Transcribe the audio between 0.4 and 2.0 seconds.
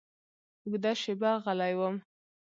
اوږده شېبه غلی و.